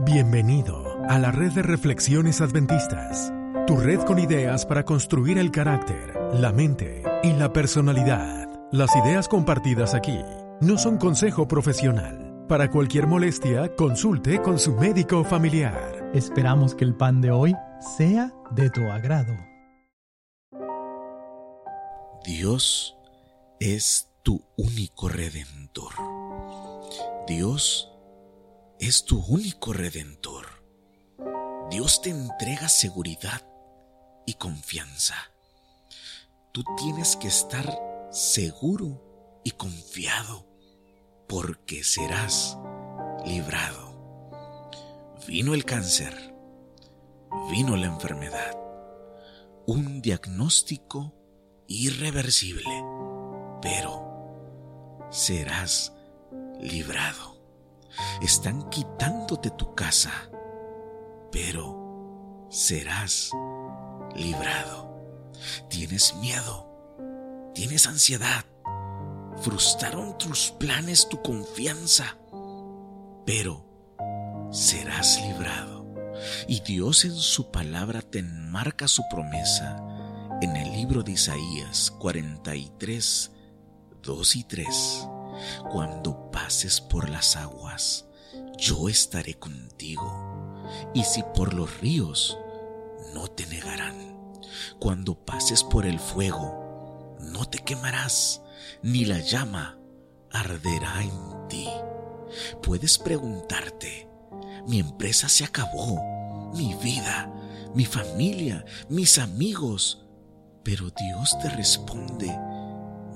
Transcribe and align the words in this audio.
Bienvenido 0.00 0.96
a 1.08 1.18
la 1.18 1.30
red 1.30 1.52
de 1.52 1.62
reflexiones 1.62 2.40
adventistas, 2.40 3.32
tu 3.66 3.76
red 3.76 4.00
con 4.00 4.18
ideas 4.18 4.64
para 4.64 4.84
construir 4.84 5.38
el 5.38 5.50
carácter, 5.50 6.18
la 6.32 6.50
mente 6.50 7.02
y 7.22 7.32
la 7.34 7.52
personalidad. 7.52 8.48
Las 8.72 8.90
ideas 8.96 9.28
compartidas 9.28 9.94
aquí 9.94 10.18
no 10.60 10.78
son 10.78 10.96
consejo 10.96 11.46
profesional. 11.46 12.46
Para 12.48 12.70
cualquier 12.70 13.06
molestia, 13.06 13.76
consulte 13.76 14.40
con 14.40 14.58
su 14.58 14.74
médico 14.74 15.24
familiar. 15.24 16.10
Esperamos 16.14 16.74
que 16.74 16.84
el 16.84 16.96
pan 16.96 17.20
de 17.20 17.30
hoy 17.30 17.54
sea 17.96 18.32
de 18.50 18.70
tu 18.70 18.80
agrado. 18.90 19.36
Dios 22.24 22.96
es 23.60 24.08
tu 24.22 24.42
único 24.56 25.08
redentor. 25.08 25.92
Dios 27.28 27.91
es 28.82 29.04
tu 29.04 29.24
único 29.28 29.72
redentor. 29.72 30.44
Dios 31.70 32.02
te 32.02 32.10
entrega 32.10 32.68
seguridad 32.68 33.46
y 34.26 34.34
confianza. 34.34 35.14
Tú 36.50 36.64
tienes 36.76 37.14
que 37.14 37.28
estar 37.28 37.78
seguro 38.10 39.40
y 39.44 39.52
confiado 39.52 40.48
porque 41.28 41.84
serás 41.84 42.58
librado. 43.24 44.32
Vino 45.28 45.54
el 45.54 45.64
cáncer, 45.64 46.34
vino 47.52 47.76
la 47.76 47.86
enfermedad, 47.86 48.58
un 49.64 50.02
diagnóstico 50.02 51.14
irreversible, 51.68 52.84
pero 53.62 55.06
serás 55.12 55.92
librado 56.58 57.41
están 58.20 58.68
quitándote 58.70 59.50
tu 59.50 59.74
casa, 59.74 60.12
pero 61.30 62.46
serás 62.50 63.30
librado. 64.14 64.90
Tienes 65.68 66.14
miedo, 66.16 67.50
tienes 67.54 67.86
ansiedad, 67.86 68.44
frustraron 69.42 70.16
tus 70.18 70.52
planes, 70.52 71.08
tu 71.08 71.20
confianza, 71.22 72.18
pero 73.26 73.64
serás 74.50 75.20
librado. 75.22 75.72
Y 76.46 76.60
Dios 76.60 77.04
en 77.04 77.16
su 77.16 77.50
palabra 77.50 78.02
te 78.02 78.20
enmarca 78.20 78.86
su 78.86 79.02
promesa 79.10 79.82
en 80.40 80.56
el 80.56 80.72
libro 80.72 81.02
de 81.02 81.12
Isaías 81.12 81.90
43, 81.98 83.32
2 84.02 84.36
y 84.36 84.44
3. 84.44 85.08
Cuando 85.70 86.21
pases 86.52 86.82
por 86.82 87.08
las 87.08 87.36
aguas, 87.36 88.04
yo 88.58 88.90
estaré 88.90 89.38
contigo. 89.38 90.62
Y 90.92 91.02
si 91.02 91.22
por 91.34 91.54
los 91.54 91.80
ríos, 91.80 92.36
no 93.14 93.26
te 93.26 93.46
negarán. 93.46 94.18
Cuando 94.78 95.14
pases 95.14 95.64
por 95.64 95.86
el 95.86 95.98
fuego, 95.98 97.16
no 97.20 97.46
te 97.46 97.56
quemarás, 97.56 98.42
ni 98.82 99.06
la 99.06 99.18
llama 99.20 99.78
arderá 100.30 101.02
en 101.02 101.48
ti. 101.48 101.70
Puedes 102.62 102.98
preguntarte, 102.98 104.10
mi 104.68 104.78
empresa 104.78 105.30
se 105.30 105.44
acabó, 105.44 106.52
mi 106.52 106.74
vida, 106.74 107.32
mi 107.74 107.86
familia, 107.86 108.62
mis 108.90 109.18
amigos. 109.18 110.04
Pero 110.62 110.90
Dios 110.90 111.34
te 111.40 111.48
responde, 111.48 112.28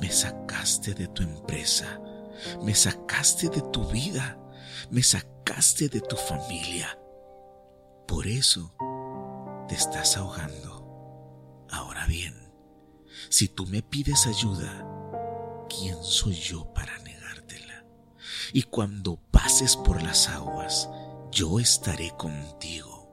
me 0.00 0.12
sacaste 0.12 0.94
de 0.94 1.08
tu 1.08 1.24
empresa 1.24 1.98
me 2.62 2.74
sacaste 2.74 3.48
de 3.48 3.60
tu 3.60 3.84
vida, 3.86 4.38
me 4.90 5.02
sacaste 5.02 5.88
de 5.88 6.00
tu 6.00 6.16
familia. 6.16 6.98
Por 8.06 8.26
eso 8.26 8.74
te 9.68 9.74
estás 9.74 10.16
ahogando. 10.16 11.66
Ahora 11.70 12.06
bien, 12.06 12.34
si 13.30 13.48
tú 13.48 13.66
me 13.66 13.82
pides 13.82 14.26
ayuda, 14.26 14.86
¿quién 15.68 15.96
soy 16.02 16.34
yo 16.34 16.72
para 16.74 16.98
negártela? 17.00 17.84
Y 18.52 18.62
cuando 18.64 19.16
pases 19.30 19.76
por 19.76 20.02
las 20.02 20.28
aguas, 20.28 20.88
yo 21.30 21.58
estaré 21.58 22.12
contigo. 22.16 23.10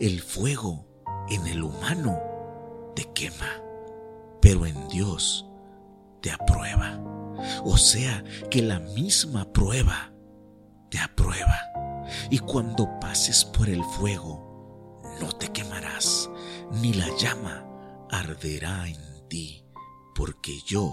El 0.00 0.20
fuego 0.20 0.86
en 1.28 1.46
el 1.46 1.62
humano 1.62 2.18
te 2.96 3.04
quema, 3.12 3.62
pero 4.40 4.66
en 4.66 4.88
Dios 4.88 5.46
te 6.20 6.30
aprueba. 6.30 7.11
O 7.64 7.76
sea 7.76 8.24
que 8.50 8.62
la 8.62 8.80
misma 8.80 9.52
prueba 9.52 10.12
te 10.90 10.98
aprueba. 10.98 11.58
Y 12.30 12.38
cuando 12.38 12.88
pases 13.00 13.44
por 13.44 13.68
el 13.68 13.82
fuego, 13.82 15.00
no 15.20 15.32
te 15.32 15.48
quemarás, 15.48 16.28
ni 16.80 16.92
la 16.92 17.08
llama 17.18 17.66
arderá 18.10 18.86
en 18.88 19.28
ti, 19.28 19.64
porque 20.14 20.52
yo 20.66 20.92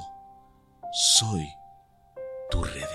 soy 1.19 1.45
tu 2.49 2.63
redentor. 2.63 2.89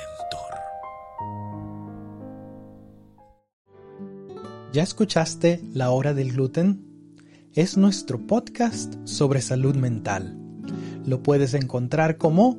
¿Ya 4.73 4.83
escuchaste 4.83 5.61
La 5.73 5.91
Hora 5.91 6.15
del 6.15 6.33
Gluten? 6.33 6.85
Es 7.53 7.77
nuestro 7.77 8.27
podcast 8.27 8.95
sobre 9.05 9.41
salud 9.41 9.77
mental. 9.77 10.37
Lo 11.07 11.23
puedes 11.23 11.55
encontrar 11.55 12.17
como 12.17 12.59